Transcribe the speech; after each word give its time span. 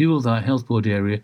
Hywel 0.00 0.22
Dda 0.22 0.42
Health 0.42 0.66
Board 0.66 0.86
area 0.86 1.20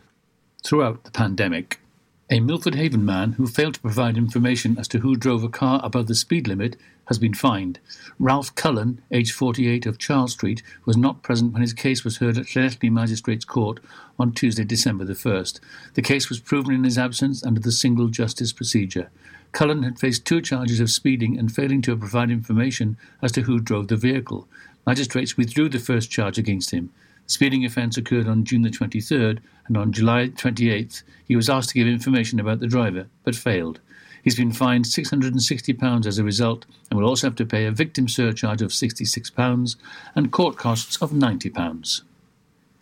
throughout 0.63 1.05
the 1.05 1.11
pandemic. 1.11 1.81
A 2.29 2.41
Milford 2.41 2.75
Haven 2.75 3.07
man 3.07 3.33
who 3.33 3.47
failed 3.47 3.73
to 3.73 3.81
provide 3.81 4.19
information 4.19 4.77
as 4.79 4.87
to 4.89 4.99
who 4.99 5.17
drove 5.17 5.43
a 5.43 5.49
car 5.49 5.81
above 5.83 6.09
the 6.09 6.15
speed 6.15 6.47
limit 6.47 6.77
has 7.07 7.19
been 7.19 7.33
fined. 7.33 7.79
Ralph 8.19 8.55
Cullen, 8.55 9.01
aged 9.11 9.33
48 9.33 9.87
of 9.87 9.97
Charles 9.97 10.33
Street, 10.33 10.63
was 10.85 10.95
not 10.95 11.23
present 11.23 11.55
when 11.55 11.63
his 11.63 11.73
case 11.73 12.05
was 12.05 12.19
heard 12.19 12.37
at 12.37 12.45
Llanelli 12.45 12.91
Magistrates 12.91 13.47
Court 13.47 13.81
on 14.19 14.33
Tuesday, 14.33 14.65
December 14.65 15.07
the 15.07 15.15
1st. 15.15 15.59
The 15.95 16.03
case 16.03 16.29
was 16.29 16.41
proven 16.41 16.75
in 16.75 16.85
his 16.85 16.99
absence 16.99 17.43
under 17.43 17.61
the 17.61 17.73
single 17.73 18.09
justice 18.09 18.53
procedure. 18.53 19.09
Cullen 19.53 19.85
had 19.85 19.99
faced 19.99 20.27
two 20.27 20.43
charges 20.43 20.81
of 20.81 20.91
speeding 20.91 21.39
and 21.39 21.51
failing 21.51 21.81
to 21.81 21.97
provide 21.97 22.31
information 22.31 22.99
as 23.23 23.33
to 23.33 23.43
who 23.43 23.59
drove 23.59 23.89
the 23.89 23.97
vehicle. 23.97 24.47
Magistrates 24.87 25.39
withdrew 25.39 25.71
the 25.71 25.79
first 25.79 26.11
charge 26.11 26.37
against 26.37 26.73
him. 26.73 26.93
Speeding 27.27 27.65
offence 27.65 27.97
occurred 27.97 28.29
on 28.29 28.45
June 28.45 28.63
the 28.63 28.71
23rd, 28.71 29.41
and 29.67 29.77
on 29.77 29.93
July 29.93 30.29
28th 30.29 31.03
he 31.27 31.37
was 31.37 31.49
asked 31.49 31.71
to 31.71 31.75
give 31.75 31.89
information 31.89 32.39
about 32.39 32.61
the 32.61 32.69
driver, 32.69 33.07
but 33.25 33.35
failed. 33.35 33.81
He's 34.23 34.37
been 34.37 34.53
fined 34.53 34.87
£660 34.87 36.07
as 36.07 36.19
a 36.19 36.25
result 36.25 36.67
and 36.91 36.99
will 36.99 37.09
also 37.09 37.29
have 37.29 37.37
to 37.37 37.47
pay 37.47 37.65
a 37.65 37.71
victim 37.71 38.09
surcharge 38.09 38.61
of 38.61 38.73
£66 38.73 39.77
and 40.17 40.33
court 40.33 40.57
costs 40.57 41.01
of 41.01 41.13
£90. 41.13 42.03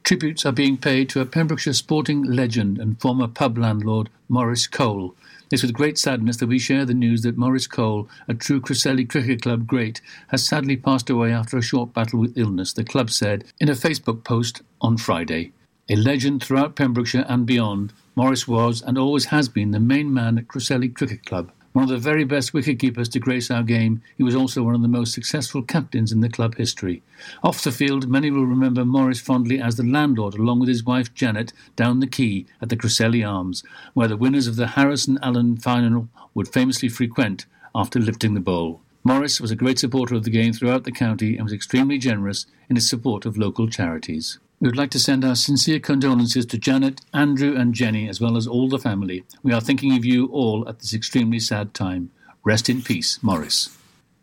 Tributes 0.05 0.47
are 0.47 0.53
being 0.53 0.77
paid 0.77 1.09
to 1.11 1.21
a 1.21 1.27
Pembrokeshire 1.27 1.75
sporting 1.75 2.23
legend 2.23 2.79
and 2.79 3.01
former 3.01 3.29
pub 3.29 3.59
landlord, 3.59 4.09
Maurice 4.29 4.67
Cole, 4.67 5.15
it's 5.55 5.63
with 5.63 5.73
great 5.73 5.97
sadness 5.97 6.39
that 6.39 6.49
we 6.49 6.59
share 6.59 6.85
the 6.85 6.95
news 6.95 7.23
that 7.23 7.39
Maurice 7.39 7.69
Cole, 7.69 8.09
a 8.27 8.35
true 8.35 8.61
Cresselly 8.61 9.05
Cricket 9.05 9.43
Club 9.43 9.69
great, 9.69 10.01
has 10.29 10.45
sadly 10.45 10.77
passed 10.77 11.09
away 11.09 11.33
after 11.33 11.57
a 11.57 11.63
short 11.63 11.95
battle 11.95 12.19
with 12.19 12.37
illness, 12.37 12.73
the 12.73 12.83
club 12.83 13.09
said 13.09 13.45
in 13.61 13.69
a 13.69 13.73
Facebook 13.73 14.25
post 14.25 14.63
on 14.81 14.97
Friday. 14.97 15.53
A 15.89 15.95
legend 15.95 16.43
throughout 16.43 16.75
Pembrokeshire 16.75 17.25
and 17.29 17.47
beyond, 17.47 17.93
Maurice 18.17 18.49
was 18.49 18.83
and 18.83 18.99
always 18.99 19.27
has 19.27 19.49
been 19.49 19.71
the 19.71 19.79
main 19.79 20.13
man 20.13 20.39
at 20.39 20.49
Cresselly 20.49 20.89
Cricket 20.89 21.25
Club. 21.25 21.53
One 21.75 21.83
of 21.83 21.91
the 21.91 21.99
very 21.99 22.23
best 22.23 22.53
wicketkeepers 22.53 23.11
to 23.11 23.19
grace 23.19 23.51
our 23.51 23.65
game, 23.65 24.01
he 24.17 24.23
was 24.23 24.37
also 24.37 24.63
one 24.63 24.77
of 24.77 24.83
the 24.83 24.87
most 24.87 25.13
successful 25.13 25.61
captains 25.61 26.13
in 26.13 26.21
the 26.21 26.29
club 26.29 26.55
history. 26.55 27.03
Off 27.43 27.65
the 27.65 27.73
field, 27.73 28.09
many 28.09 28.31
will 28.31 28.47
remember 28.47 28.85
Maurice 28.85 29.21
fondly 29.21 29.61
as 29.61 29.75
the 29.75 29.83
landlord, 29.83 30.35
along 30.35 30.61
with 30.61 30.69
his 30.69 30.85
wife 30.85 31.13
Janet, 31.15 31.53
down 31.75 31.99
the 31.99 32.07
quay 32.07 32.47
at 32.63 32.69
the 32.69 32.77
Cresselly 32.77 33.25
Arms, 33.25 33.65
where 33.93 34.07
the 34.07 34.17
winners 34.17 34.47
of 34.47 34.55
the 34.55 34.69
Harrison 34.69 35.19
Allen 35.21 35.57
final 35.57 36.09
would 36.33 36.47
famously 36.47 36.89
frequent 36.89 37.45
after 37.75 37.99
lifting 37.99 38.35
the 38.35 38.41
bowl. 38.41 38.81
Maurice 39.03 39.41
was 39.41 39.51
a 39.51 39.57
great 39.57 39.81
supporter 39.81 40.15
of 40.15 40.23
the 40.23 40.31
game 40.31 40.53
throughout 40.53 40.85
the 40.85 40.93
county 40.93 41.35
and 41.35 41.43
was 41.43 41.53
extremely 41.53 41.99
generous 41.99 42.47
in 42.71 42.77
his 42.77 42.89
support 42.89 43.27
of 43.27 43.37
local 43.37 43.69
charities. 43.69 44.39
We 44.61 44.69
would 44.69 44.77
like 44.77 44.91
to 44.93 44.99
send 44.99 45.25
our 45.25 45.35
sincere 45.35 45.81
condolences 45.81 46.47
to 46.47 46.59
Janet, 46.59 47.01
Andrew, 47.13 47.55
and 47.57 47.75
Jenny, 47.75 48.09
as 48.09 48.21
well 48.21 48.37
as 48.37 48.47
all 48.47 48.69
the 48.69 48.79
family. 48.79 49.25
We 49.43 49.53
are 49.53 49.61
thinking 49.61 49.97
of 49.97 50.05
you 50.05 50.27
all 50.27 50.69
at 50.69 50.79
this 50.79 50.95
extremely 50.95 51.41
sad 51.41 51.75
time. 51.75 52.11
Rest 52.45 52.69
in 52.69 52.83
peace, 52.83 53.19
Maurice. 53.23 53.77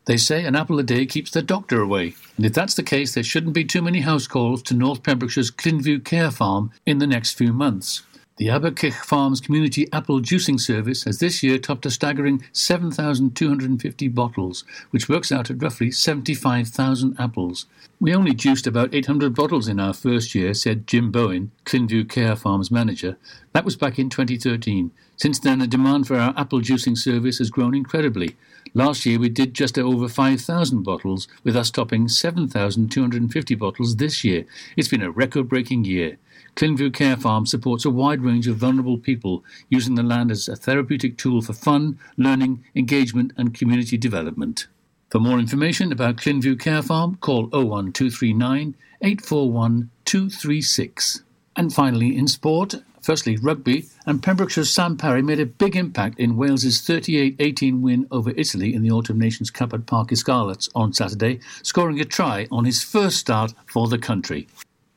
They 0.05 0.17
say 0.17 0.45
an 0.45 0.55
apple 0.55 0.79
a 0.79 0.83
day 0.83 1.05
keeps 1.05 1.31
the 1.31 1.43
doctor 1.43 1.79
away, 1.81 2.15
and 2.35 2.45
if 2.45 2.53
that's 2.53 2.73
the 2.73 2.83
case, 2.83 3.13
there 3.13 3.23
shouldn't 3.23 3.53
be 3.53 3.63
too 3.63 3.83
many 3.83 4.01
house 4.01 4.25
calls 4.25 4.63
to 4.63 4.73
North 4.73 5.03
Pembrokeshire's 5.03 5.51
Clynfyw 5.51 6.03
Care 6.03 6.31
Farm 6.31 6.71
in 6.85 6.97
the 6.97 7.07
next 7.07 7.37
few 7.37 7.53
months. 7.53 8.01
The 8.41 8.47
Abercych 8.47 8.95
Farms 9.05 9.39
Community 9.39 9.87
Apple 9.93 10.19
Juicing 10.19 10.59
Service 10.59 11.03
has 11.03 11.19
this 11.19 11.43
year 11.43 11.59
topped 11.59 11.85
a 11.85 11.91
staggering 11.91 12.43
7,250 12.53 14.07
bottles, 14.07 14.63
which 14.89 15.07
works 15.07 15.31
out 15.31 15.51
at 15.51 15.61
roughly 15.61 15.91
75,000 15.91 17.17
apples. 17.19 17.67
We 17.99 18.15
only 18.15 18.33
juiced 18.33 18.65
about 18.65 18.95
800 18.95 19.35
bottles 19.35 19.67
in 19.67 19.79
our 19.79 19.93
first 19.93 20.33
year, 20.33 20.55
said 20.55 20.87
Jim 20.87 21.11
Bowen, 21.11 21.51
Clynfyw 21.65 22.09
Care 22.09 22.35
Farms 22.35 22.71
manager. 22.71 23.15
That 23.53 23.63
was 23.63 23.75
back 23.75 23.99
in 23.99 24.09
2013. 24.09 24.89
Since 25.17 25.37
then, 25.37 25.59
the 25.59 25.67
demand 25.67 26.07
for 26.07 26.17
our 26.17 26.33
apple 26.35 26.61
juicing 26.61 26.97
service 26.97 27.37
has 27.37 27.51
grown 27.51 27.75
incredibly. 27.75 28.37
Last 28.73 29.05
year, 29.05 29.19
we 29.19 29.29
did 29.29 29.53
just 29.53 29.77
over 29.77 30.09
5,000 30.09 30.81
bottles, 30.81 31.27
with 31.43 31.55
us 31.55 31.69
topping 31.69 32.07
7,250 32.07 33.53
bottles 33.53 33.97
this 33.97 34.23
year. 34.23 34.45
It's 34.75 34.87
been 34.87 35.03
a 35.03 35.11
record 35.11 35.47
breaking 35.47 35.85
year. 35.85 36.17
Clynfyw 36.55 36.93
Care 36.93 37.17
Farm 37.17 37.45
supports 37.45 37.85
a 37.85 37.89
wide 37.89 38.21
range 38.21 38.47
of 38.47 38.57
vulnerable 38.57 38.97
people 38.97 39.43
using 39.69 39.95
the 39.95 40.03
land 40.03 40.31
as 40.31 40.47
a 40.47 40.55
therapeutic 40.55 41.17
tool 41.17 41.41
for 41.41 41.53
fun, 41.53 41.97
learning, 42.17 42.63
engagement, 42.75 43.33
and 43.37 43.53
community 43.53 43.97
development. 43.97 44.67
For 45.09 45.19
more 45.19 45.39
information 45.39 45.91
about 45.91 46.17
Clynfyw 46.17 46.59
Care 46.59 46.81
Farm, 46.81 47.15
call 47.15 47.49
01239 47.51 48.75
841 49.01 49.89
236. 50.05 51.23
And 51.55 51.73
finally, 51.73 52.15
in 52.15 52.27
sport, 52.27 52.75
firstly 53.01 53.35
rugby, 53.37 53.87
and 54.05 54.21
Pembrokeshire's 54.21 54.69
Sam 54.69 54.95
Parry 54.95 55.21
made 55.21 55.39
a 55.39 55.45
big 55.45 55.75
impact 55.75 56.19
in 56.19 56.37
Wales's 56.37 56.81
38 56.81 57.35
18 57.39 57.81
win 57.81 58.07
over 58.11 58.31
Italy 58.37 58.73
in 58.73 58.83
the 58.83 58.91
Autumn 58.91 59.19
Nations 59.19 59.49
Cup 59.49 59.73
at 59.73 59.85
Parc 59.85 60.11
y 60.11 60.15
Scarlets 60.15 60.69
on 60.75 60.93
Saturday, 60.93 61.39
scoring 61.63 61.99
a 61.99 62.05
try 62.05 62.47
on 62.51 62.65
his 62.65 62.83
first 62.83 63.17
start 63.17 63.53
for 63.65 63.87
the 63.87 63.97
country. 63.97 64.47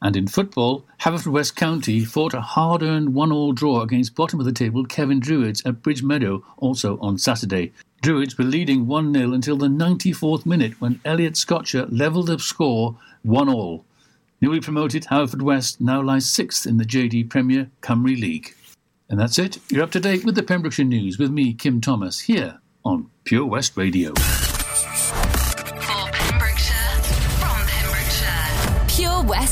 And 0.04 0.16
in 0.18 0.28
football, 0.28 0.84
Haverfordwest 1.00 1.56
County 1.56 2.04
fought 2.04 2.34
a 2.34 2.42
hard 2.42 2.82
earned 2.82 3.14
one 3.14 3.32
all 3.32 3.54
draw 3.54 3.80
against 3.80 4.14
bottom 4.14 4.38
of 4.38 4.44
the 4.44 4.52
table 4.52 4.84
Cefn 4.84 5.18
Druids 5.18 5.64
at 5.64 5.82
Bridge 5.82 6.02
Meadow 6.02 6.44
also 6.58 6.98
on 7.00 7.16
Saturday. 7.16 7.72
Druids 8.02 8.36
were 8.36 8.44
leading 8.44 8.86
1 8.86 9.14
0 9.14 9.32
until 9.32 9.56
the 9.56 9.68
94th 9.68 10.44
minute 10.44 10.78
when 10.78 11.00
Elliot 11.06 11.38
Scotcher 11.38 11.86
levelled 11.86 12.26
the 12.26 12.38
score 12.38 12.98
1 13.22 13.48
all. 13.48 13.86
Newly 14.42 14.60
promoted 14.60 15.04
Haverfordwest 15.04 15.80
now 15.80 16.02
lies 16.02 16.30
sixth 16.30 16.66
in 16.66 16.76
the 16.76 16.84
JD 16.84 17.30
Premier 17.30 17.70
Cymru 17.80 18.20
League. 18.20 18.54
And 19.08 19.18
that's 19.18 19.38
it. 19.38 19.58
You're 19.70 19.84
up 19.84 19.90
to 19.92 20.00
date 20.00 20.26
with 20.26 20.34
the 20.34 20.42
Pembrokeshire 20.42 20.84
News 20.84 21.18
with 21.18 21.30
me, 21.30 21.54
Kim 21.54 21.80
Thomas, 21.80 22.20
here 22.20 22.60
on 22.84 23.08
Pure 23.24 23.46
West 23.46 23.74
Radio. 23.74 24.12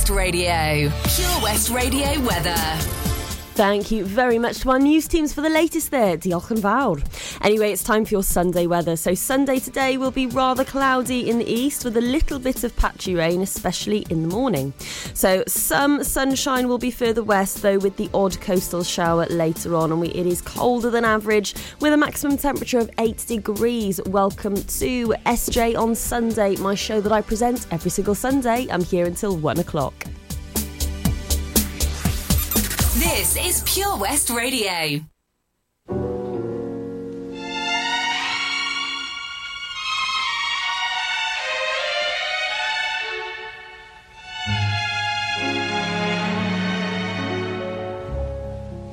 West 0.03 0.11
Radio. 0.11 0.91
Pure 1.05 1.43
West 1.43 1.71
Radio 1.71 2.21
weather. 2.23 3.02
Thank 3.55 3.91
you 3.91 4.07
very 4.07 4.39
much 4.39 4.61
to 4.61 4.71
our 4.71 4.79
news 4.79 5.07
teams 5.07 5.35
for 5.35 5.43
the 5.43 5.51
latest 5.51 5.91
there. 5.91 6.17
Diolch. 6.17 7.39
Anyway, 7.43 7.71
it's 7.71 7.85
time 7.85 8.07
for 8.07 8.15
your 8.15 8.23
Sunday 8.23 8.67
weather. 8.67 8.97
So, 8.97 9.13
Sunday 9.13 9.59
today 9.59 9.99
will 9.99 10.11
be 10.11 10.27
rather 10.27 10.65
cloudy 10.65 11.29
in 11.29 11.39
the 11.39 11.45
east 11.45 11.85
with 11.85 11.99
a 11.99 12.01
little 12.01 12.39
bit 12.39 12.65
of 12.65 12.75
patchy 12.77 13.15
rain, 13.15 13.43
especially 13.43 14.07
in 14.09 14.23
the 14.23 14.29
morning. 14.29 14.73
So, 15.12 15.45
some 15.47 16.03
sunshine 16.03 16.67
will 16.67 16.79
be 16.79 16.91
further 16.91 17.23
west, 17.23 17.61
though, 17.61 17.77
with 17.77 17.99
the 17.99 18.09
odd 18.15 18.41
coastal 18.41 18.83
shower 18.83 19.27
later 19.27 19.77
on. 19.77 19.93
And 19.93 20.01
we, 20.01 20.09
it 20.09 20.27
is 20.27 20.41
colder 20.41 20.89
than 20.89 21.05
average 21.05 21.55
with 21.79 21.93
a 21.93 21.99
maximum 21.99 22.39
temperature 22.39 22.79
of 22.79 22.91
8 22.97 23.19
degrees. 23.29 24.01
Welcome 24.07 24.55
to 24.57 25.09
SJ 25.27 25.77
on 25.77 25.95
Sunday, 25.95 26.57
my 26.57 26.75
show 26.75 27.03
that 27.03 27.12
I 27.12 27.21
present 27.21 27.67
every 27.71 27.91
single 27.91 28.15
Sunday. 28.15 28.67
I'm 28.71 28.83
here 28.83 29.05
until 29.05 29.37
1 29.37 29.59
o'clock. 29.59 30.07
This 32.97 33.39
is 33.39 33.63
Pure 33.65 33.97
West 33.97 34.29
Radio. 34.29 35.01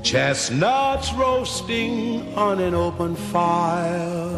Chestnuts 0.02 1.12
roasting 1.12 2.34
on 2.38 2.62
an 2.62 2.74
open 2.74 3.18
fire. 3.18 4.30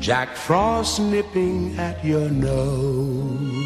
Jack 0.00 0.34
Frost 0.34 0.98
nipping 0.98 1.78
at 1.78 2.02
your 2.02 2.30
nose. 2.30 3.59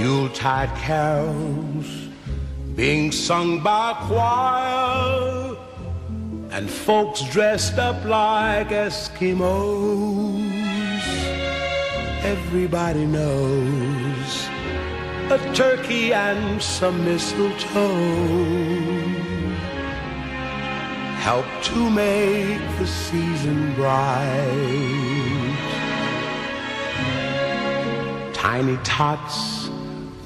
Yuletide 0.00 0.74
carols 0.76 2.08
being 2.74 3.12
sung 3.12 3.62
by 3.62 3.92
choir 4.06 5.54
and 6.52 6.70
folks 6.70 7.20
dressed 7.30 7.78
up 7.78 8.02
like 8.06 8.70
Eskimos. 8.70 10.40
Everybody 12.24 13.04
knows 13.04 14.48
a 15.30 15.38
turkey 15.54 16.14
and 16.14 16.62
some 16.62 17.04
mistletoe 17.04 18.40
help 21.20 21.44
to 21.62 21.90
make 21.90 22.62
the 22.78 22.86
season 22.86 23.74
bright. 23.74 24.40
Tiny 28.32 28.78
tots 28.78 29.59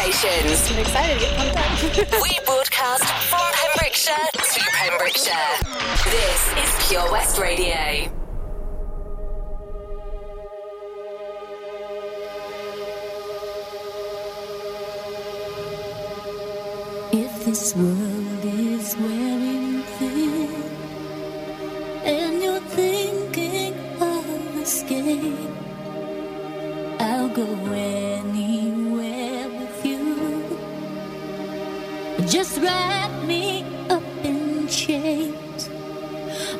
Stations, 0.00 0.70
I'm 0.70 0.78
excited 0.78 1.14
to 1.14 1.20
get 1.20 1.36
pumped 1.36 1.56
up. 1.56 2.22
we 2.22 2.30
broadcast 2.46 3.04
from 3.28 3.40
Pembrokeshire 3.52 4.14
to 4.32 4.60
Pembrokeshire. 4.72 5.34
This 6.04 6.48
is 6.56 6.88
Pure 6.88 7.12
West 7.12 7.38
Radio. 7.38 8.19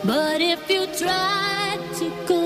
But 0.02 0.40
if 0.40 0.70
you 0.70 0.86
try 0.86 1.76
to 1.98 2.10
go 2.26 2.39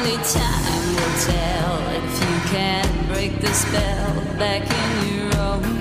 Only 0.00 0.16
time 0.16 0.94
will 0.94 1.16
tell 1.26 1.78
if 1.90 2.20
you 2.20 2.50
can 2.50 3.06
break 3.08 3.38
the 3.38 3.52
spell 3.52 4.14
back 4.38 4.62
in 4.62 5.14
your 5.14 5.36
own 5.36 5.79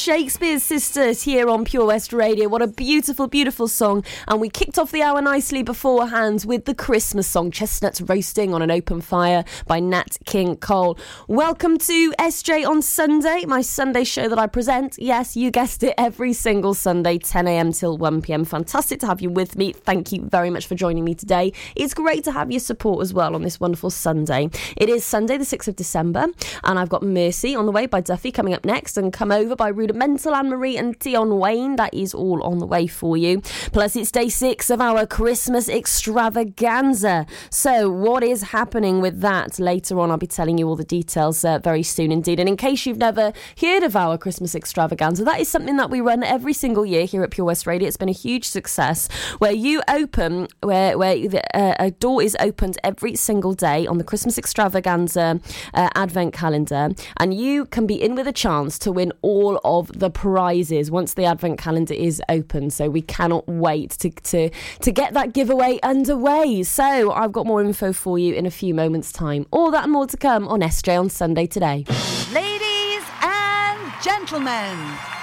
by 0.00 0.12
the 0.12 0.18
Shakespeare 0.18 0.58
Sisters 0.58 1.22
here 1.22 1.48
on 1.48 1.64
Pure 1.64 1.86
West 1.86 2.12
Radio. 2.12 2.48
What 2.48 2.62
a 2.62 2.66
beautiful, 2.66 3.26
beautiful 3.26 3.68
song. 3.68 4.04
And 4.28 4.40
we 4.40 4.48
kicked 4.48 4.78
off 4.78 4.92
the 4.92 5.02
hour 5.02 5.20
nicely 5.20 5.62
beforehand 5.62 6.44
with 6.46 6.64
the 6.64 6.74
Christmas 6.74 7.26
song, 7.26 7.50
Chestnuts 7.50 8.00
Roasting 8.00 8.54
on 8.54 8.62
an 8.62 8.70
Open 8.70 9.00
Fire 9.00 9.44
by 9.66 9.80
Nat 9.80 10.16
King 10.26 10.56
Cole. 10.56 10.98
Welcome 11.28 11.78
to 11.78 12.12
SJ 12.18 12.66
on 12.66 12.82
Sunday, 12.82 13.44
my 13.46 13.62
Sunday 13.62 14.04
show 14.04 14.28
that 14.28 14.38
I 14.38 14.46
present. 14.46 14.96
Yes, 14.98 15.36
you 15.36 15.50
guessed 15.50 15.82
it, 15.82 15.94
every 15.98 16.32
single 16.32 16.74
Sunday, 16.74 17.18
10am 17.18 17.78
till 17.78 17.98
1pm. 17.98 18.46
Fantastic 18.46 19.00
to 19.00 19.06
have 19.06 19.20
you 19.20 19.30
with 19.30 19.56
me. 19.56 19.72
Thank 19.72 20.12
you 20.12 20.22
very 20.22 20.50
much 20.50 20.66
for 20.66 20.74
joining 20.74 21.04
me 21.04 21.14
today. 21.14 21.52
It's 21.74 21.94
great 21.94 22.24
to 22.24 22.32
have 22.32 22.50
your 22.50 22.60
support 22.60 23.02
as 23.02 23.12
well 23.12 23.34
on 23.34 23.42
this 23.42 23.58
wonderful 23.58 23.90
Sunday. 23.90 24.50
It 24.76 24.88
is 24.88 25.04
Sunday, 25.04 25.36
the 25.36 25.44
6th 25.44 25.68
of 25.68 25.76
December, 25.76 26.26
and 26.64 26.78
I've 26.78 26.88
got 26.88 27.02
Mercy 27.02 27.54
on 27.54 27.66
the 27.66 27.72
way 27.72 27.86
by 27.86 28.00
Duffy 28.00 28.30
coming 28.30 28.54
up 28.54 28.64
next, 28.64 28.96
and 28.96 29.12
Come 29.12 29.32
Over 29.32 29.56
by 29.56 29.68
Rudimental 29.90 30.36
Anne 30.36 30.50
Marie 30.50 30.76
and 30.76 30.96
Tion 31.02 31.40
Wayne. 31.40 31.74
That 31.74 31.92
is 31.92 32.14
all 32.14 32.44
on 32.44 32.58
the 32.58 32.66
way 32.66 32.86
for 32.86 33.16
you. 33.16 33.40
Plus, 33.72 33.96
it's 33.96 34.12
day 34.12 34.28
six 34.28 34.70
of 34.70 34.80
our 34.80 35.04
Christmas 35.04 35.68
extravaganza. 35.68 37.26
So, 37.50 37.90
what 37.90 38.22
is 38.22 38.42
happening 38.42 39.00
with 39.00 39.20
that? 39.22 39.58
Later 39.58 39.98
on, 39.98 40.12
I'll 40.12 40.16
be 40.16 40.28
telling 40.28 40.58
you 40.58 40.68
all 40.68 40.76
the 40.76 40.84
details 40.84 41.44
uh, 41.44 41.58
very 41.58 41.82
soon 41.82 42.12
indeed. 42.12 42.38
And 42.38 42.48
in 42.48 42.56
case 42.56 42.86
you've 42.86 42.98
never 42.98 43.32
heard 43.60 43.82
of 43.82 43.96
our 43.96 44.16
Christmas 44.16 44.54
extravaganza, 44.54 45.24
that 45.24 45.40
is 45.40 45.48
something 45.48 45.76
that 45.78 45.90
we 45.90 46.00
run 46.00 46.22
every 46.22 46.52
single 46.52 46.86
year 46.86 47.04
here 47.04 47.24
at 47.24 47.32
Pure 47.32 47.46
West 47.46 47.66
Radio. 47.66 47.88
It's 47.88 47.96
been 47.96 48.08
a 48.08 48.12
huge 48.12 48.44
success 48.44 49.08
where 49.38 49.50
you 49.50 49.82
open, 49.88 50.46
where, 50.62 50.96
where 50.96 51.16
the, 51.16 51.42
uh, 51.56 51.74
a 51.80 51.90
door 51.90 52.22
is 52.22 52.36
opened 52.38 52.78
every 52.84 53.16
single 53.16 53.54
day 53.54 53.88
on 53.88 53.98
the 53.98 54.04
Christmas 54.04 54.38
extravaganza 54.38 55.40
uh, 55.74 55.88
advent 55.96 56.32
calendar, 56.32 56.90
and 57.16 57.34
you 57.34 57.64
can 57.64 57.88
be 57.88 58.00
in 58.00 58.14
with 58.14 58.28
a 58.28 58.32
chance 58.32 58.78
to 58.78 58.92
win 58.92 59.12
all 59.22 59.60
of 59.64 59.79
the 59.88 60.10
prizes 60.10 60.90
once 60.90 61.14
the 61.14 61.24
advent 61.24 61.58
calendar 61.58 61.94
is 61.94 62.22
open. 62.28 62.70
So 62.70 62.88
we 62.90 63.02
cannot 63.02 63.46
wait 63.48 63.90
to 64.00 64.10
to 64.10 64.50
to 64.80 64.92
get 64.92 65.14
that 65.14 65.32
giveaway 65.32 65.78
underway. 65.82 66.62
So 66.62 67.12
I've 67.12 67.32
got 67.32 67.46
more 67.46 67.62
info 67.62 67.92
for 67.92 68.18
you 68.18 68.34
in 68.34 68.46
a 68.46 68.50
few 68.50 68.74
moments' 68.74 69.12
time. 69.12 69.46
All 69.50 69.70
that 69.70 69.84
and 69.84 69.92
more 69.92 70.06
to 70.06 70.16
come 70.16 70.48
on 70.48 70.60
SJ 70.60 70.98
on 70.98 71.10
Sunday 71.10 71.46
today. 71.46 71.84
Ladies 72.32 73.04
and 73.22 73.92
gentlemen, 74.02 74.76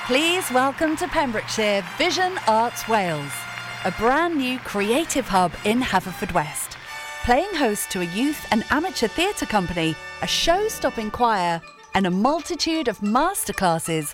please 0.05 0.49
welcome 0.51 0.95
to 0.97 1.07
Pembrokeshire 1.07 1.83
Vision 1.97 2.37
Arts 2.47 2.87
Wales, 2.87 3.31
a 3.85 3.91
brand 3.91 4.37
new 4.37 4.59
creative 4.59 5.27
hub 5.27 5.53
in 5.65 5.81
Haverfordwest. 5.81 6.75
Playing 7.23 7.53
host 7.55 7.91
to 7.91 7.99
a 7.99 8.05
youth 8.05 8.45
and 8.51 8.63
amateur 8.69 9.07
theatre 9.07 9.45
company, 9.45 9.95
a 10.21 10.27
show 10.27 10.67
stopping 10.69 11.11
choir, 11.11 11.61
and 11.93 12.07
a 12.07 12.11
multitude 12.11 12.87
of 12.87 12.99
masterclasses 12.99 14.13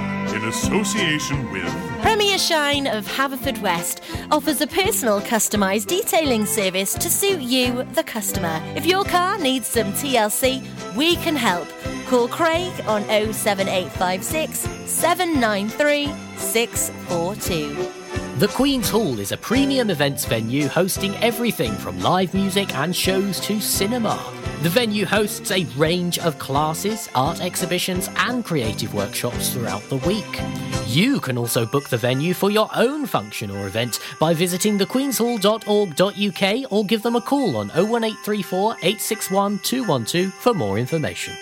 in 0.33 0.43
association 0.45 1.51
with 1.51 1.65
Premier 2.01 2.37
Shine 2.37 2.87
of 2.87 3.05
Haverfordwest 3.05 4.01
offers 4.31 4.61
a 4.61 4.67
personal 4.67 5.19
customised 5.21 5.87
detailing 5.87 6.45
service 6.45 6.93
to 6.93 7.09
suit 7.09 7.41
you, 7.41 7.83
the 7.93 8.03
customer. 8.03 8.61
If 8.75 8.85
your 8.85 9.03
car 9.03 9.37
needs 9.37 9.67
some 9.67 9.91
TLC, 9.93 10.65
we 10.95 11.17
can 11.17 11.35
help. 11.35 11.67
Call 12.07 12.27
Craig 12.27 12.71
on 12.87 13.03
07856 13.33 14.59
793 14.89 16.07
642. 16.37 17.91
The 18.39 18.47
Queen's 18.47 18.89
Hall 18.89 19.19
is 19.19 19.31
a 19.31 19.37
premium 19.37 19.89
events 19.89 20.25
venue 20.25 20.67
hosting 20.67 21.15
everything 21.17 21.73
from 21.73 21.99
live 21.99 22.33
music 22.33 22.73
and 22.75 22.95
shows 22.95 23.39
to 23.41 23.59
cinema. 23.59 24.40
The 24.61 24.69
venue 24.69 25.05
hosts 25.07 25.49
a 25.49 25.65
range 25.75 26.19
of 26.19 26.37
classes, 26.37 27.09
art 27.15 27.41
exhibitions, 27.41 28.11
and 28.15 28.45
creative 28.45 28.93
workshops 28.93 29.49
throughout 29.51 29.81
the 29.89 29.97
week. 29.97 30.39
You 30.85 31.19
can 31.19 31.35
also 31.35 31.65
book 31.65 31.89
the 31.89 31.97
venue 31.97 32.35
for 32.35 32.51
your 32.51 32.69
own 32.75 33.07
function 33.07 33.49
or 33.49 33.65
event 33.65 33.99
by 34.19 34.35
visiting 34.35 34.77
thequeenshall.org.uk 34.77 36.71
or 36.71 36.85
give 36.85 37.01
them 37.01 37.15
a 37.15 37.21
call 37.21 37.57
on 37.57 37.69
01834 37.69 38.73
861 38.83 39.57
212 39.63 40.31
for 40.31 40.53
more 40.53 40.77
information. 40.77 41.33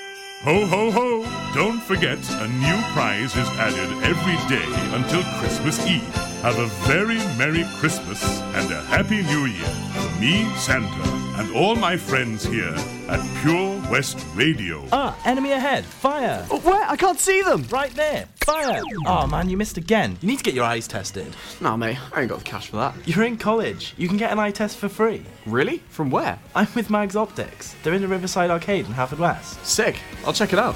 Ho, 0.43 0.65
ho, 0.65 0.89
ho! 0.89 1.25
Don't 1.53 1.81
forget, 1.81 2.19
a 2.39 2.47
new 2.47 2.81
prize 2.93 3.35
is 3.35 3.49
added 3.59 3.91
every 4.01 4.38
day 4.47 4.63
until 4.95 5.23
Christmas 5.41 5.85
Eve. 5.85 6.15
Have 6.41 6.57
a 6.57 6.67
very 6.88 7.17
Merry 7.38 7.65
Christmas 7.79 8.23
and 8.55 8.71
a 8.71 8.81
Happy 8.83 9.21
New 9.23 9.45
Year 9.45 9.67
from 9.91 10.21
me, 10.21 10.49
Santa, 10.55 11.28
and 11.39 11.55
all 11.55 11.74
my 11.74 11.96
friends 11.96 12.43
here 12.43 12.75
at 13.08 13.41
Pure 13.41 13.81
West 13.89 14.25
Radio. 14.36 14.86
Ah, 14.91 15.17
enemy 15.25 15.53
ahead. 15.53 15.86
Fire. 15.86 16.46
Oh, 16.51 16.60
where? 16.60 16.86
I 16.86 16.98
can't 16.98 17.17
see 17.17 17.41
them. 17.41 17.63
Right 17.69 17.93
there. 17.96 18.27
Fire. 18.43 18.84
Oh, 19.05 19.25
man, 19.25 19.50
you 19.50 19.55
missed 19.55 19.77
again. 19.77 20.17
You 20.19 20.27
need 20.27 20.39
to 20.39 20.43
get 20.43 20.53
your 20.53 20.65
eyes 20.65 20.86
tested. 20.86 21.34
Nah, 21.62 21.77
mate, 21.77 21.98
I 22.13 22.22
ain't 22.22 22.29
got 22.29 22.39
the 22.39 22.43
cash 22.43 22.67
for 22.67 22.75
that. 22.75 22.93
You're 23.08 23.24
in 23.24 23.38
college. 23.38 23.93
You 23.98 24.10
can 24.10 24.17
get 24.17 24.34
an 24.34 24.39
eye 24.39 24.51
test 24.51 24.77
for 24.77 24.89
free. 24.89 25.24
Really? 25.46 25.77
From 25.88 26.12
where? 26.12 26.38
I'm 26.55 26.67
with 26.75 26.89
Mags 26.89 27.15
Optics. 27.15 27.74
They're 27.84 27.93
in 27.93 28.01
the 28.01 28.10
Riverside 28.10 28.50
Arcade 28.50 28.86
in 28.86 28.91
Haverfordwest. 28.91 29.63
Sick. 29.63 29.98
I'll 30.25 30.34
check 30.34 30.51
it 30.51 30.60
out. 30.60 30.75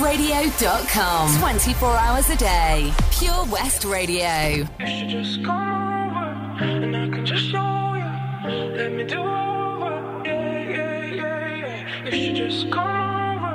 purewestradio.com. 0.00 1.38
24 1.38 1.90
hours 1.90 2.30
a 2.30 2.36
day. 2.36 2.90
Pure 3.10 3.44
West 3.52 3.84
Radio. 3.84 4.66
You 4.78 4.86
should 4.86 5.08
just 5.10 5.44
come 5.44 5.56
over 5.56 6.64
and 6.64 6.96
I 6.96 7.08
can 7.10 7.26
just 7.26 7.44
show 7.44 7.94
you. 7.94 8.76
Let 8.76 8.92
me 8.92 9.04
do 9.04 9.18
over. 9.18 10.22
Yeah, 10.24 10.68
yeah, 10.68 11.04
yeah, 11.04 11.56
yeah. 11.56 12.04
You 12.06 12.12
should 12.12 12.36
just 12.36 12.70
come 12.70 12.82
over 12.82 13.54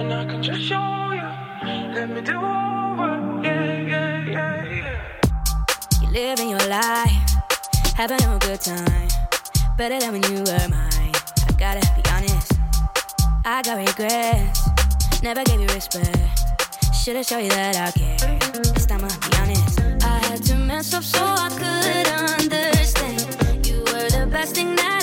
and 0.00 0.12
I 0.12 0.24
can 0.26 0.42
just 0.42 0.62
show 0.62 1.10
you. 1.12 1.92
Let 1.92 2.08
me 2.10 2.20
do 2.20 2.36
over. 2.36 3.42
Yeah, 3.42 3.80
yeah, 3.80 4.24
yeah, 4.26 4.64
yeah. 4.64 6.02
You're 6.02 6.12
living 6.12 6.50
your 6.50 6.66
life, 6.68 7.34
having 7.96 8.22
a 8.22 8.38
good 8.38 8.60
time. 8.60 9.08
Better 9.76 9.98
than 9.98 10.12
when 10.12 10.22
you 10.22 10.38
were 10.44 10.68
mine. 10.68 11.14
I 11.48 11.52
gotta 11.58 11.80
be 11.96 12.08
honest, 12.10 12.52
I 13.44 13.62
got 13.62 13.76
regrets. 13.76 14.69
Never 15.22 15.44
gave 15.44 15.60
you 15.60 15.66
respect. 15.66 16.16
Should've 16.94 17.26
showed 17.26 17.40
you 17.40 17.50
that 17.50 17.76
I 17.76 17.90
care. 17.90 18.38
This 18.72 18.86
time 18.86 19.04
I'll 19.04 19.30
be 19.30 19.36
honest. 19.36 19.80
I 20.02 20.18
had 20.26 20.42
to 20.44 20.56
mess 20.56 20.94
up 20.94 21.02
so 21.02 21.22
I 21.22 21.50
could 21.50 22.08
understand. 22.40 23.66
You 23.66 23.80
were 23.80 24.08
the 24.08 24.26
best 24.30 24.54
thing 24.54 24.74
that 24.76 24.99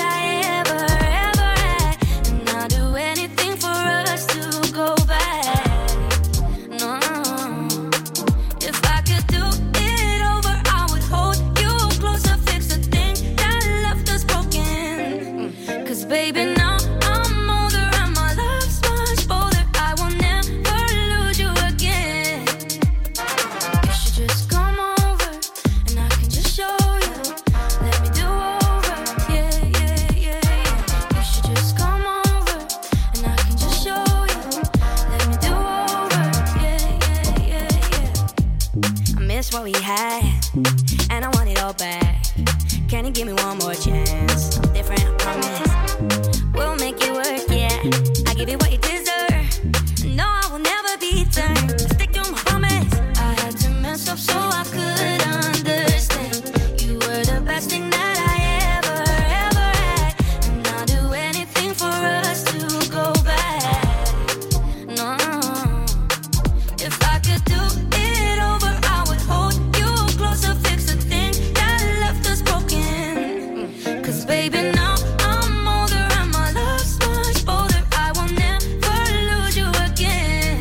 Cause 74.17 74.25
baby, 74.25 74.71
now 74.71 74.95
I'm 75.19 75.67
older 75.67 76.07
and 76.17 76.31
my 76.31 76.51
love's 76.51 76.97
much 77.05 77.45
bolder. 77.45 77.83
I 77.91 78.11
will 78.15 78.33
never 78.33 78.97
lose 79.29 79.55
you 79.55 79.69
again. 79.85 80.57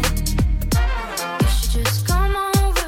You 1.41 1.49
should 1.49 1.71
just 1.81 2.07
come 2.07 2.37
over 2.37 2.87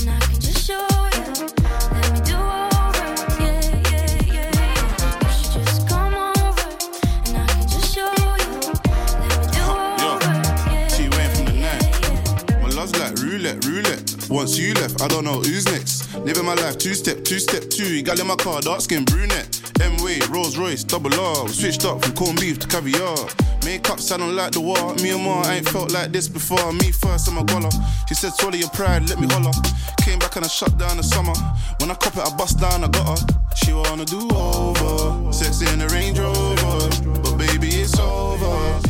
and 0.00 0.10
I 0.10 0.18
can 0.18 0.40
just 0.40 0.66
show 0.66 0.88
you. 1.14 1.46
Let 1.94 2.10
me 2.10 2.20
do 2.26 2.34
over. 2.34 3.06
Yeah, 3.38 3.62
yeah, 3.92 4.34
yeah, 4.34 4.50
yeah. 4.58 5.14
You 5.22 5.30
should 5.30 5.62
just 5.62 5.86
come 5.86 6.14
over 6.14 6.66
and 7.26 7.36
I 7.38 7.46
can 7.46 7.68
just 7.68 7.94
show 7.94 8.10
you. 8.10 8.50
Let 9.22 9.30
me 9.38 9.46
do 9.54 9.62
over. 10.10 10.34
She 10.90 11.06
went 11.14 11.30
from 11.36 11.44
the 11.46 11.54
night. 11.62 11.86
My 12.60 12.68
love's 12.70 12.98
like 12.98 13.14
roulette, 13.22 13.64
roulette. 13.64 14.02
Once 14.28 14.58
you 14.58 14.74
left, 14.74 15.00
I 15.02 15.06
don't 15.06 15.22
know 15.22 15.38
who's 15.38 15.66
next. 15.66 16.12
Living 16.16 16.44
my 16.46 16.54
life 16.54 16.78
two 16.78 16.94
step, 16.94 17.22
two 17.22 17.38
step 17.38 17.70
two. 17.70 18.02
Gal 18.02 18.18
in 18.20 18.26
my 18.26 18.34
car, 18.34 18.60
dark 18.60 18.80
skin 18.80 19.04
brunette. 19.04 19.59
Rolls 20.28 20.58
Royce, 20.58 20.84
double 20.84 21.14
R. 21.14 21.44
We 21.44 21.52
switched 21.52 21.84
up 21.84 22.04
from 22.04 22.14
corned 22.14 22.40
beef 22.40 22.58
to 22.58 22.66
caviar. 22.66 23.16
Makeup 23.64 24.00
sounding 24.00 24.34
like 24.34 24.52
the 24.52 24.60
war. 24.60 24.94
Me 24.96 25.10
and 25.10 25.22
Ma 25.22 25.48
ain't 25.50 25.68
felt 25.68 25.92
like 25.92 26.12
this 26.12 26.28
before. 26.28 26.72
Me 26.72 26.90
first, 26.92 27.28
I'm 27.28 27.38
a 27.38 27.44
goller. 27.44 27.72
She 28.08 28.14
said, 28.14 28.32
swallow 28.32 28.56
your 28.56 28.70
pride, 28.70 29.08
let 29.08 29.20
me 29.20 29.26
holler. 29.28 29.52
Came 30.02 30.18
back 30.18 30.36
and 30.36 30.44
I 30.44 30.48
shut 30.48 30.76
down 30.78 30.96
the 30.96 31.02
summer. 31.02 31.34
When 31.78 31.90
I 31.90 31.94
cop 31.94 32.16
it, 32.16 32.26
I 32.26 32.36
bust 32.36 32.58
down, 32.58 32.84
I 32.84 32.88
got 32.88 33.18
her. 33.18 33.26
She 33.56 33.72
wanna 33.72 34.04
do 34.04 34.28
over. 34.34 35.32
Sex 35.32 35.60
in 35.62 35.78
the 35.78 35.88
Range 35.88 36.18
Rover. 36.18 37.20
But 37.22 37.36
baby, 37.36 37.68
it's 37.68 37.98
over. 37.98 38.89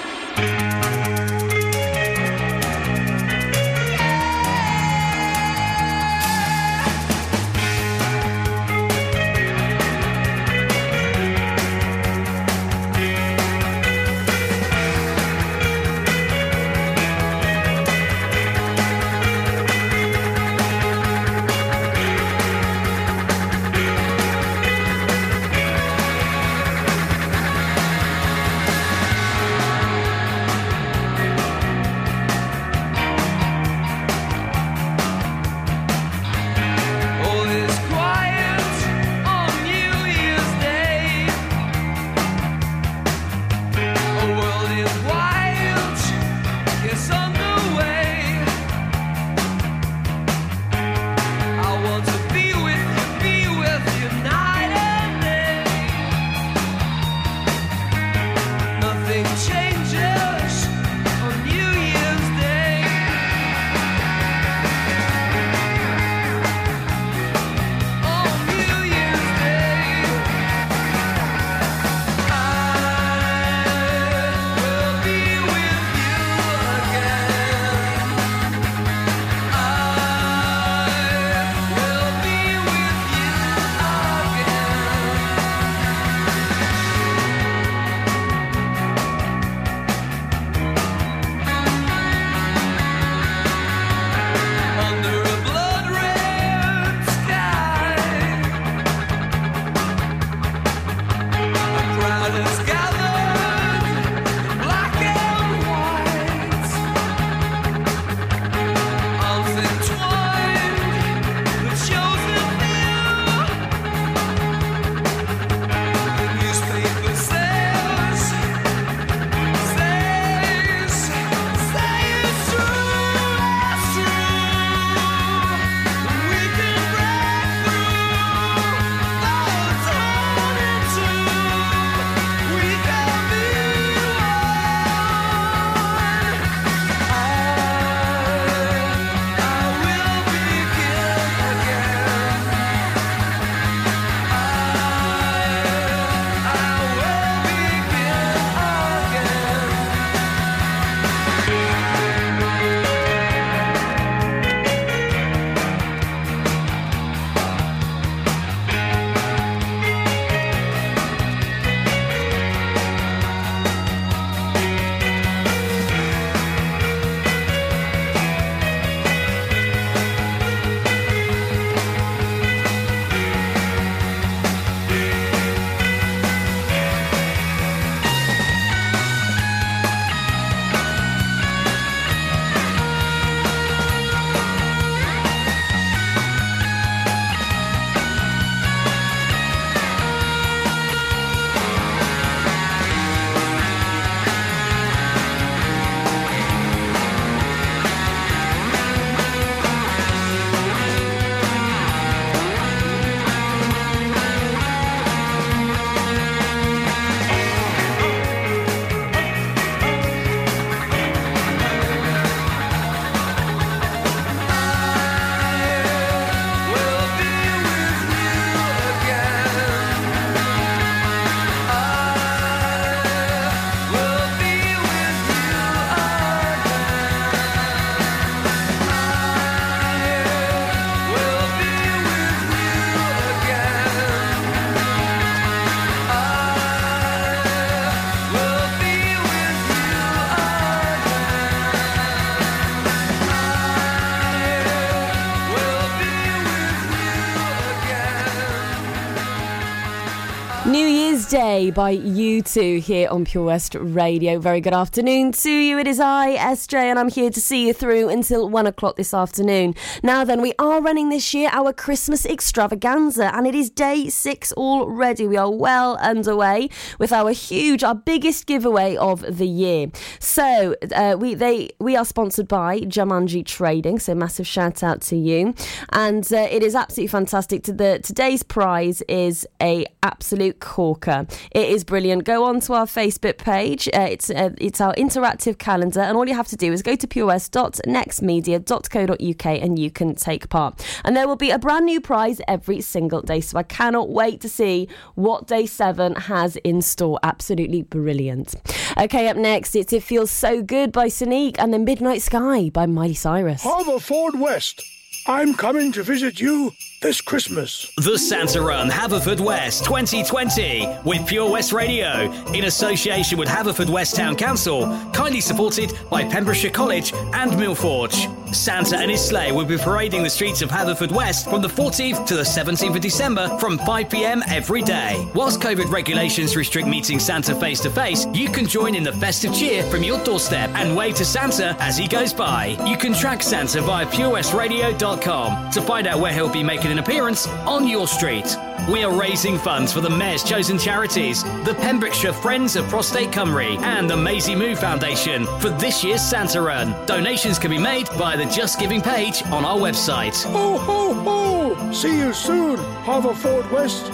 New 250.71 250.87
Year's 250.87 251.10
Day 251.29 251.71
by 251.71 251.89
you 251.91 252.41
two 252.41 252.79
here 252.79 253.09
on 253.09 253.25
Pure 253.25 253.43
West 253.43 253.75
Radio. 253.75 254.39
Very 254.39 254.61
good 254.61 254.73
afternoon 254.73 255.33
to 255.33 255.51
you. 255.51 255.77
It 255.77 255.85
is 255.85 255.99
I, 255.99 256.35
SJ, 256.37 256.73
and 256.73 256.97
I'm 256.97 257.09
here 257.09 257.29
to 257.29 257.41
see 257.41 257.67
you 257.67 257.73
through 257.73 258.09
until 258.09 258.47
one 258.49 258.65
o'clock 258.65 258.95
this 258.95 259.13
afternoon. 259.13 259.75
Now 260.03 260.23
then, 260.23 260.41
we 260.41 260.53
are 260.57 260.81
running 260.81 261.09
this 261.09 261.33
year 261.33 261.49
our 261.51 261.73
Christmas 261.73 262.25
extravaganza, 262.25 263.35
and 263.35 263.45
it 263.45 263.55
is 263.55 263.69
day 263.69 264.07
six 264.09 264.53
already. 264.53 265.27
We 265.27 265.37
are 265.37 265.51
well 265.51 265.97
underway 265.97 266.69
with 266.97 267.11
our 267.11 267.31
huge, 267.31 267.83
our 267.83 267.95
biggest 267.95 268.45
giveaway 268.45 268.95
of 268.95 269.37
the 269.37 269.47
year. 269.47 269.87
So 270.19 270.75
uh, 270.95 271.17
we 271.19 271.33
they 271.35 271.71
we 271.79 271.97
are 271.97 272.05
sponsored 272.05 272.47
by 272.47 272.79
Jumanji 272.81 273.45
Trading. 273.45 273.99
So 273.99 274.15
massive 274.15 274.47
shout 274.47 274.81
out 274.81 275.01
to 275.03 275.17
you, 275.17 275.53
and 275.89 276.31
uh, 276.31 276.47
it 276.49 276.63
is 276.63 276.73
absolutely 276.73 277.09
fantastic. 277.09 277.63
To 277.63 277.73
the 277.73 277.99
today's 278.01 278.43
prize 278.43 279.01
is 279.09 279.45
a 279.61 279.85
absolute 280.03 280.59
corker. 280.59 281.10
It 281.51 281.69
is 281.69 281.83
brilliant. 281.83 282.23
Go 282.23 282.45
on 282.45 282.59
to 282.61 282.73
our 282.73 282.85
Facebook 282.85 283.37
page. 283.37 283.89
Uh, 283.93 284.07
it's 284.09 284.29
uh, 284.29 284.51
it's 284.57 284.79
our 284.81 284.93
interactive 284.95 285.57
calendar, 285.57 286.01
and 286.01 286.17
all 286.17 286.27
you 286.27 286.35
have 286.35 286.47
to 286.49 286.55
do 286.55 286.71
is 286.73 286.81
go 286.81 286.95
to 286.95 287.07
pureWest.nextmedia.co.uk 287.07 289.45
and 289.45 289.79
you 289.79 289.91
can 289.91 290.15
take 290.15 290.49
part. 290.49 290.85
And 291.03 291.15
there 291.15 291.27
will 291.27 291.35
be 291.35 291.51
a 291.51 291.59
brand 291.59 291.85
new 291.85 292.01
prize 292.01 292.41
every 292.47 292.81
single 292.81 293.21
day. 293.21 293.41
So 293.41 293.57
I 293.57 293.63
cannot 293.63 294.09
wait 294.09 294.41
to 294.41 294.49
see 294.49 294.87
what 295.15 295.47
day 295.47 295.65
seven 295.65 296.15
has 296.15 296.55
in 296.57 296.81
store. 296.81 297.19
Absolutely 297.23 297.83
brilliant. 297.83 298.55
Okay, 298.97 299.27
up 299.27 299.37
next, 299.37 299.75
it's 299.75 299.93
It 299.93 300.03
Feels 300.03 300.31
So 300.31 300.61
Good 300.61 300.91
by 300.91 301.07
Sonique 301.07 301.55
and 301.59 301.73
then 301.73 301.85
Midnight 301.85 302.21
Sky 302.21 302.69
by 302.69 302.85
Miley 302.85 303.13
Cyrus. 303.13 303.63
Haverford 303.63 304.39
West. 304.39 304.83
I'm 305.27 305.53
coming 305.53 305.91
to 305.93 306.03
visit 306.03 306.39
you 306.39 306.71
this 307.01 307.19
Christmas. 307.19 307.91
The 307.97 308.17
Santa 308.17 308.61
Run 308.61 308.87
Haverfordwest 308.87 309.83
2020 309.83 310.87
with 311.03 311.25
Pure 311.25 311.49
West 311.49 311.73
Radio 311.73 312.31
in 312.53 312.65
association 312.65 313.39
with 313.39 313.49
Haverfordwest 313.49 314.15
Town 314.15 314.35
Council, 314.35 314.85
kindly 315.11 315.41
supported 315.41 315.97
by 316.11 316.23
Pembrokeshire 316.23 316.69
College 316.69 317.11
and 317.13 317.51
Millforge. 317.53 318.29
Santa 318.53 318.97
and 318.97 319.09
his 319.09 319.25
sleigh 319.25 319.51
will 319.51 319.65
be 319.65 319.77
parading 319.77 320.23
the 320.23 320.29
streets 320.29 320.61
of 320.61 320.69
Haverfordwest 320.69 321.49
from 321.49 321.61
the 321.61 321.67
14th 321.67 322.27
to 322.27 322.35
the 322.35 322.43
17th 322.43 322.95
of 322.95 323.01
December 323.01 323.47
from 323.57 323.79
5 323.79 324.09
pm 324.09 324.43
every 324.47 324.83
day. 324.83 325.25
Whilst 325.33 325.59
COVID 325.59 325.89
regulations 325.89 326.55
restrict 326.55 326.87
meeting 326.87 327.17
Santa 327.17 327.55
face 327.55 327.79
to 327.81 327.89
face, 327.89 328.27
you 328.33 328.49
can 328.49 328.67
join 328.67 328.93
in 328.93 329.03
the 329.03 329.13
festive 329.13 329.53
cheer 329.55 329.83
from 329.83 330.03
your 330.03 330.23
doorstep 330.23 330.69
and 330.75 330.95
wave 330.95 331.15
to 331.15 331.25
Santa 331.25 331.75
as 331.79 331.97
he 331.97 332.07
goes 332.07 332.33
by. 332.33 332.77
You 332.85 332.97
can 332.97 333.13
track 333.13 333.41
Santa 333.41 333.81
via 333.81 334.05
purewestradio.com 334.05 335.71
to 335.71 335.81
find 335.81 336.05
out 336.05 336.19
where 336.19 336.33
he'll 336.33 336.49
be 336.49 336.63
making 336.63 336.90
an 336.91 336.99
appearance 336.99 337.47
on 337.65 337.87
your 337.87 338.05
street. 338.05 338.57
We 338.89 339.03
are 339.05 339.17
raising 339.17 339.57
funds 339.57 339.93
for 339.93 340.01
the 340.01 340.09
Mayor's 340.09 340.43
chosen 340.43 340.77
charities, 340.77 341.43
the 341.63 341.73
Pembrokeshire 341.79 342.33
Friends 342.33 342.75
of 342.75 342.85
Prostate 342.89 343.31
Cymru, 343.31 343.79
and 343.79 344.09
the 344.09 344.17
Maisie 344.17 344.55
Moo 344.55 344.75
Foundation 344.75 345.45
for 345.61 345.69
this 345.69 346.03
year's 346.03 346.21
Santa 346.21 346.61
Run. 346.61 346.93
Donations 347.05 347.57
can 347.57 347.71
be 347.71 347.77
made 347.77 348.09
via 348.09 348.35
the 348.35 348.45
Just 348.45 348.77
Giving 348.77 349.01
page 349.01 349.41
on 349.45 349.63
our 349.63 349.77
website. 349.77 350.43
Ho, 350.51 350.77
ho, 350.77 351.13
ho! 351.13 351.91
See 351.93 352.17
you 352.17 352.33
soon, 352.33 352.75
Haverfordwest. 353.05 354.09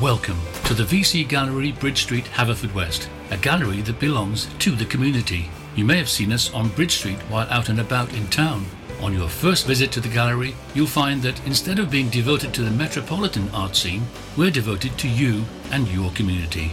Welcome 0.00 0.38
to 0.64 0.72
the 0.72 0.84
VC 0.84 1.28
Gallery, 1.28 1.72
Bridge 1.72 2.04
Street, 2.04 2.24
Haverfordwest, 2.24 3.08
a 3.30 3.36
gallery 3.36 3.82
that 3.82 4.00
belongs 4.00 4.46
to 4.60 4.70
the 4.70 4.86
community. 4.86 5.50
You 5.74 5.84
may 5.84 5.98
have 5.98 6.08
seen 6.08 6.32
us 6.32 6.52
on 6.54 6.70
Bridge 6.70 6.92
Street 6.92 7.18
while 7.28 7.46
out 7.50 7.68
and 7.68 7.80
about 7.80 8.14
in 8.14 8.28
town. 8.28 8.64
On 9.02 9.12
your 9.12 9.28
first 9.28 9.66
visit 9.66 9.92
to 9.92 10.00
the 10.00 10.08
gallery, 10.08 10.56
you'll 10.74 10.86
find 10.86 11.22
that 11.22 11.46
instead 11.46 11.78
of 11.78 11.90
being 11.90 12.08
devoted 12.08 12.54
to 12.54 12.62
the 12.62 12.70
metropolitan 12.70 13.48
art 13.52 13.76
scene, 13.76 14.06
we're 14.36 14.50
devoted 14.50 14.96
to 14.98 15.08
you 15.08 15.44
and 15.70 15.86
your 15.88 16.10
community. 16.12 16.72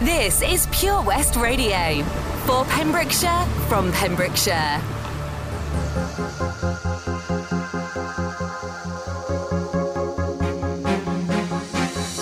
This 0.00 0.40
is 0.40 0.66
Pure 0.72 1.02
West 1.02 1.36
Radio 1.36 2.02
for 2.46 2.64
Pembrokeshire 2.64 3.44
from 3.68 3.92
Pembrokeshire. 3.92 4.80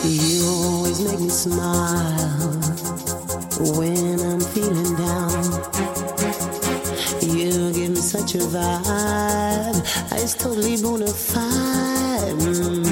You 0.03 0.45
always 0.49 1.01
make 1.05 1.21
me 1.21 1.29
smile 1.29 2.51
when 3.79 4.19
I'm 4.27 4.41
feeling 4.41 4.97
down. 4.97 5.45
You 7.23 7.73
give 7.73 7.91
me 7.91 7.95
such 7.95 8.35
a 8.35 8.38
vibe, 8.38 10.21
it's 10.21 10.35
totally 10.35 10.83
bona 10.83 11.07
fide. 11.07 12.38
Mm. 12.41 12.88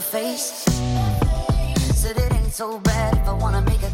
Face. 0.00 0.64
Said 1.94 2.16
it 2.16 2.32
ain't 2.32 2.52
so 2.52 2.78
bad 2.80 3.16
if 3.16 3.28
I 3.28 3.32
wanna 3.32 3.62
make 3.62 3.82
a 3.82 3.90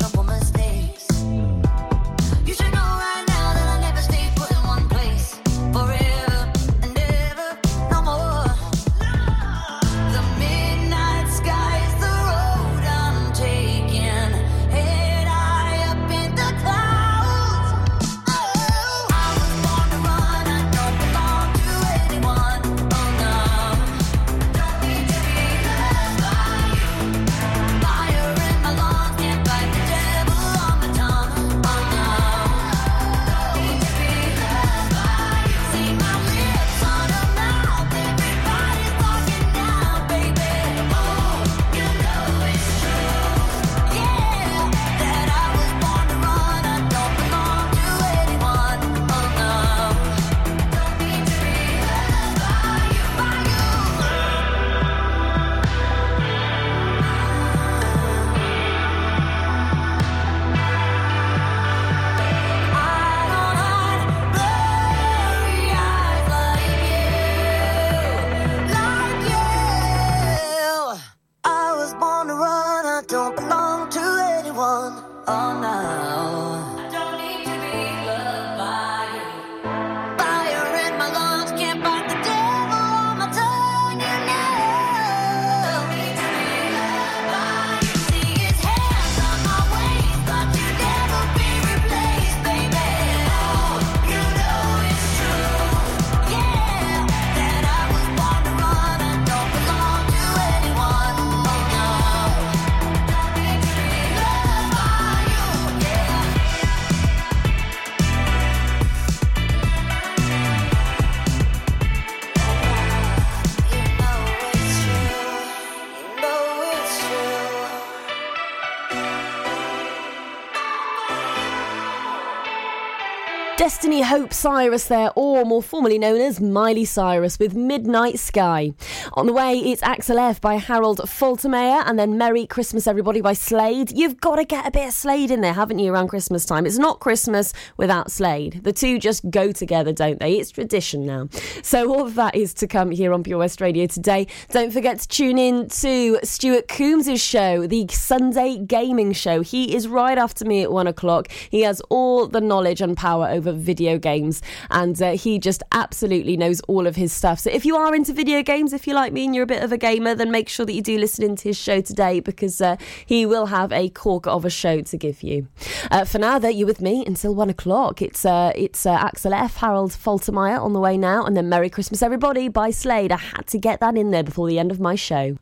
Hope 124.07 124.33
Cyrus 124.33 124.87
there, 124.87 125.11
or 125.17 125.45
more 125.45 125.61
formally 125.61 125.99
known 125.99 126.21
as 126.21 126.41
Miley 126.41 126.85
Cyrus 126.85 127.41
with 127.41 127.57
Midnight 127.57 128.21
Sky. 128.21 128.73
On 129.15 129.27
the 129.27 129.33
way, 129.33 129.59
it's 129.59 129.83
Axel 129.83 130.17
F 130.17 130.41
by 130.41 130.55
Harold 130.55 131.01
Faltermeyer 131.01 131.83
and 131.85 131.99
then 131.99 132.17
Merry 132.17 132.47
Christmas 132.47 132.87
Everybody 132.87 133.21
by 133.21 133.33
Slade. 133.33 133.91
You've 133.91 134.21
got 134.21 134.37
to 134.37 134.45
get 134.45 134.65
a 134.65 134.71
bit 134.71 134.87
of 134.87 134.95
Slade 134.95 135.33
in 135.33 135.41
there, 135.41 135.55
haven't 135.55 135.81
you, 135.81 135.93
around 135.93 136.07
Christmas 136.07 136.45
time? 136.45 136.67
It's 136.67 136.79
not 136.79 137.01
Christmas 137.01 137.53
without 137.79 138.13
Slade. 138.13 138.61
The 138.63 138.73
two 138.73 139.01
just 139.01 139.29
go 139.29 139.51
together, 139.51 139.93
don't 139.93 140.21
they? 140.21 140.35
It's 140.39 140.53
tradition 140.53 141.05
now. 141.05 141.29
So 141.63 141.93
all 141.93 142.07
of 142.07 142.15
that 142.15 142.37
is 142.37 142.55
to 142.55 142.69
come 142.69 142.93
here 142.93 143.13
on 143.13 143.25
Pure 143.25 143.39
West 143.39 143.61
Radio 143.61 143.87
today. 143.87 144.29
Don't 144.51 144.73
forget 144.73 145.01
to 145.01 145.09
tune 145.09 145.37
in 145.37 145.69
to 145.81 146.21
Stuart 146.23 146.69
Coombs' 146.69 147.21
show, 147.21 147.67
the 147.67 147.89
Sunday 147.91 148.57
Gaming 148.57 149.15
Show. 149.15 149.41
He 149.41 149.75
is 149.75 149.89
right 149.89 150.17
after 150.17 150.45
me 150.45 150.63
at 150.63 150.71
one 150.71 150.87
o'clock. 150.87 151.27
He 151.51 151.63
has 151.63 151.81
all 151.91 152.29
the 152.29 152.41
knowledge 152.41 152.81
and 152.81 152.97
power 152.97 153.27
over 153.27 153.51
video 153.51 153.96
games, 153.99 154.43
and 154.71 155.01
uh, 155.03 155.13
he 155.13 155.39
just 155.39 155.63
absolutely 155.73 156.37
knows 156.37 156.61
all 156.63 156.87
of 156.87 156.97
his 156.97 157.13
stuff. 157.13 157.41
So 157.41 157.51
if 157.51 157.65
you 157.65 157.77
are 157.77 157.95
into 157.95 158.13
video 158.13 158.43
games, 158.43 158.73
if 158.73 158.87
you're 158.87 158.97
like 158.97 159.13
me 159.13 159.25
and 159.25 159.35
you're 159.35 159.45
a 159.45 159.47
bit 159.47 159.63
of 159.63 159.73
a 159.73 159.79
gamer, 159.79 160.15
then 160.15 160.31
make 160.31 160.49
sure 160.49 160.67
that 160.67 160.73
you 160.73 160.83
do 160.83 160.99
listen 160.99 161.25
into 161.25 161.45
his 161.45 161.57
show 161.57 161.81
today 161.81 162.21
because 162.21 162.61
uh, 162.61 162.77
he 163.05 163.27
will 163.27 163.47
have 163.47 163.73
a 163.73 163.89
cork 163.91 164.27
of 164.27 164.45
a 164.45 164.51
show 164.51 164.81
to 164.83 164.97
give 164.97 165.23
you. 165.23 165.49
Uh, 165.91 166.05
for 166.05 166.19
now, 166.19 166.39
though, 166.39 166.49
you're 166.49 166.67
with 166.67 166.81
me 166.81 167.05
until 167.07 167.35
one 167.35 167.51
o'clock. 167.51 168.03
It's 168.03 168.25
uh, 168.25 168.53
it's 168.55 168.87
uh, 168.87 168.93
Axel 168.93 169.33
F, 169.33 169.57
Harold 169.57 169.93
Faltermeyer 169.93 170.61
on 170.61 170.73
the 170.73 170.81
way 170.81 170.97
now, 170.97 171.25
and 171.25 171.37
then 171.37 171.49
Merry 171.49 171.71
Christmas 171.71 172.03
Everybody 172.03 172.49
by 172.49 172.71
Slade. 172.71 173.13
I 173.13 173.19
had 173.19 173.47
to 173.49 173.59
get 173.59 173.81
that 173.81 173.97
in 173.97 174.11
there 174.11 174.25
before 174.25 174.49
the 174.49 174.59
end 174.59 174.71
of 174.71 174.81
my 174.81 174.95
show. 174.95 175.37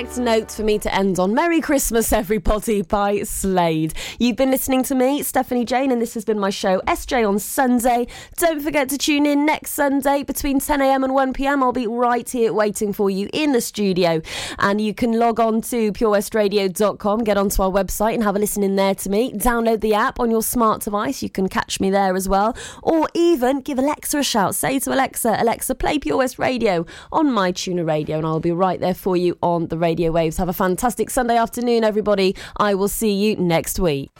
Perfect 0.00 0.18
note 0.18 0.50
for 0.50 0.62
me 0.62 0.78
to 0.78 0.94
end 0.94 1.18
on. 1.18 1.34
Merry 1.34 1.60
Christmas, 1.60 2.10
everybody, 2.10 2.80
by 2.80 3.22
Slade. 3.22 3.92
You've 4.18 4.36
been 4.36 4.50
listening 4.50 4.82
to 4.84 4.94
me, 4.94 5.22
Stephanie 5.22 5.66
Jane, 5.66 5.92
and 5.92 6.00
this 6.00 6.14
has 6.14 6.24
been 6.24 6.38
my 6.38 6.48
show, 6.48 6.80
SJ 6.86 7.28
on 7.28 7.38
Sunday. 7.38 8.06
Don't 8.38 8.62
forget 8.62 8.88
to 8.88 8.96
tune 8.96 9.26
in 9.26 9.44
next 9.44 9.72
Sunday 9.72 10.22
between 10.22 10.58
10am 10.58 11.04
and 11.04 11.12
1pm. 11.12 11.62
I'll 11.62 11.72
be 11.72 11.86
right 11.86 12.26
here 12.26 12.50
waiting 12.50 12.94
for 12.94 13.10
you 13.10 13.28
in 13.34 13.52
the 13.52 13.60
studio. 13.60 14.22
And 14.58 14.80
you 14.80 14.94
can 14.94 15.18
log 15.18 15.38
on 15.38 15.60
to 15.62 15.92
purewestradio.com, 15.92 17.24
get 17.24 17.36
onto 17.36 17.62
our 17.62 17.70
website 17.70 18.14
and 18.14 18.22
have 18.22 18.36
a 18.36 18.38
listen 18.38 18.62
in 18.62 18.76
there 18.76 18.94
to 18.94 19.10
me. 19.10 19.34
Download 19.34 19.82
the 19.82 19.92
app 19.92 20.18
on 20.18 20.30
your 20.30 20.42
smart 20.42 20.80
device. 20.80 21.22
You 21.22 21.28
can 21.28 21.46
catch 21.46 21.78
me 21.78 21.90
there 21.90 22.16
as 22.16 22.26
well. 22.26 22.56
Or 22.82 23.06
even 23.12 23.60
give 23.60 23.78
Alexa 23.78 24.18
a 24.18 24.22
shout. 24.22 24.54
Say 24.54 24.78
to 24.78 24.94
Alexa, 24.94 25.36
Alexa, 25.38 25.74
play 25.74 25.98
Pure 25.98 26.16
West 26.16 26.38
Radio 26.38 26.86
on 27.12 27.30
my 27.30 27.52
tuner 27.52 27.84
radio, 27.84 28.16
and 28.16 28.26
I'll 28.26 28.40
be 28.40 28.50
right 28.50 28.80
there 28.80 28.94
for 28.94 29.14
you 29.14 29.36
on 29.42 29.66
the 29.66 29.76
radio 29.76 29.89
waves. 29.98 30.36
Have 30.36 30.48
a 30.48 30.52
fantastic 30.52 31.10
Sunday 31.10 31.36
afternoon, 31.36 31.84
everybody. 31.84 32.36
I 32.56 32.74
will 32.74 32.88
see 32.88 33.12
you 33.12 33.36
next 33.36 33.78
week. 33.80 34.10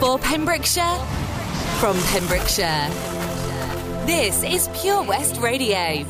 For 0.00 0.18
Pembrokeshire, 0.18 0.96
from 1.78 1.96
Pembrokeshire. 2.04 2.88
This 4.06 4.42
is 4.42 4.68
Pure 4.80 5.04
West 5.04 5.36
Radio. 5.40 6.04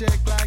check 0.00 0.26
like 0.28 0.39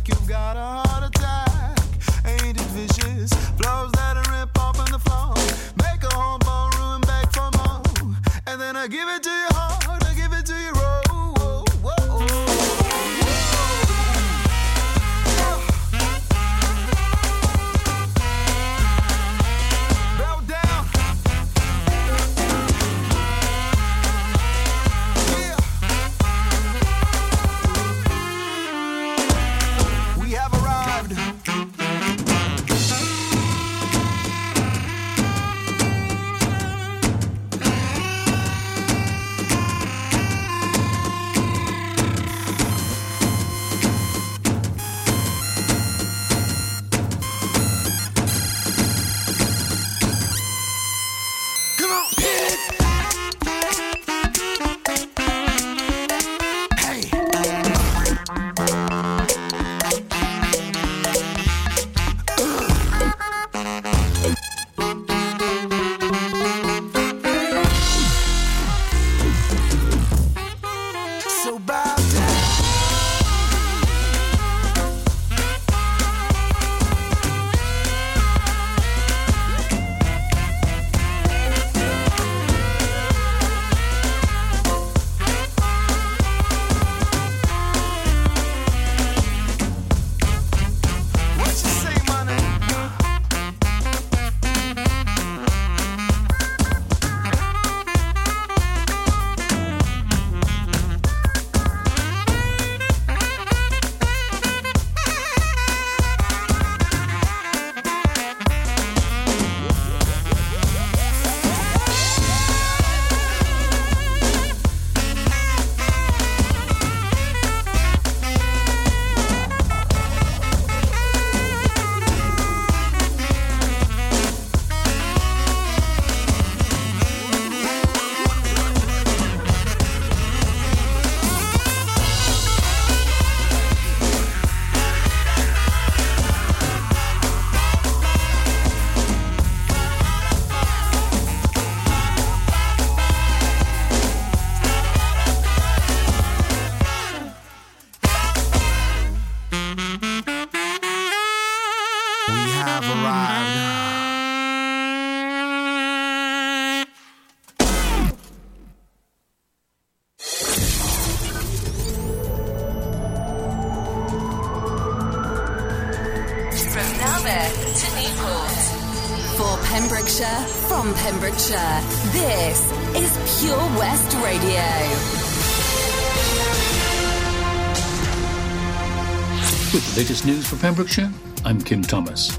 for 180.53 180.61
Pembrokeshire, 180.61 181.11
I'm 181.45 181.61
Kim 181.61 181.81
Thomas. 181.81 182.35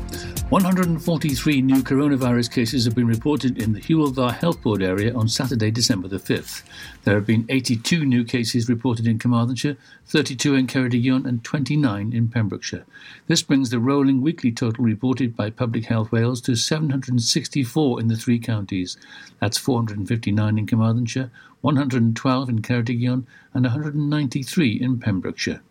143 0.50 1.62
new 1.62 1.82
coronavirus 1.82 2.52
cases 2.52 2.84
have 2.84 2.94
been 2.94 3.08
reported 3.08 3.60
in 3.60 3.72
the 3.72 3.80
Hywel 3.80 4.14
Dda 4.14 4.32
Health 4.32 4.62
Board 4.62 4.82
area 4.82 5.12
on 5.14 5.26
Saturday, 5.26 5.72
December 5.72 6.06
the 6.06 6.18
5th. 6.18 6.62
There 7.02 7.16
have 7.16 7.26
been 7.26 7.46
82 7.48 8.04
new 8.04 8.22
cases 8.22 8.68
reported 8.68 9.08
in 9.08 9.18
Carmarthenshire, 9.18 9.76
32 10.06 10.54
in 10.54 10.66
Ceredigion, 10.68 11.26
and 11.26 11.42
29 11.42 12.12
in 12.12 12.28
Pembrokeshire. 12.28 12.84
This 13.26 13.42
brings 13.42 13.70
the 13.70 13.80
rolling 13.80 14.20
weekly 14.20 14.52
total 14.52 14.84
reported 14.84 15.34
by 15.34 15.50
Public 15.50 15.86
Health 15.86 16.12
Wales 16.12 16.40
to 16.42 16.54
764 16.54 18.00
in 18.00 18.06
the 18.06 18.16
three 18.16 18.38
counties. 18.38 18.96
That's 19.40 19.58
459 19.58 20.58
in 20.58 20.66
Carmarthenshire, 20.66 21.32
112 21.62 22.48
in 22.48 22.62
Ceredigion, 22.62 23.24
and 23.54 23.64
193 23.64 24.80
in 24.80 25.00
Pembrokeshire. 25.00 25.62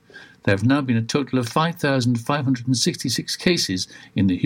There 0.44 0.54
have 0.54 0.66
now 0.66 0.82
been 0.82 0.98
a 0.98 1.02
total 1.02 1.40
of 1.40 1.48
5,566 1.48 3.36
cases 3.38 3.88
in 4.16 4.28
the 4.28 4.42